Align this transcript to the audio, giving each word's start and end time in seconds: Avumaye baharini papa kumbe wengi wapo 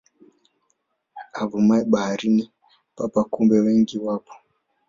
Avumaye 1.41 1.83
baharini 1.93 2.43
papa 2.97 3.21
kumbe 3.31 3.55
wengi 3.65 3.97
wapo 4.05 4.33